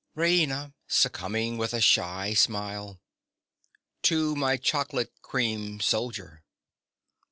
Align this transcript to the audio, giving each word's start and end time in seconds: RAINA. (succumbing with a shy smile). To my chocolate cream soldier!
RAINA. 0.15 0.73
(succumbing 0.87 1.59
with 1.59 1.75
a 1.75 1.79
shy 1.79 2.33
smile). 2.33 2.99
To 4.01 4.35
my 4.35 4.57
chocolate 4.57 5.13
cream 5.21 5.79
soldier! 5.79 6.43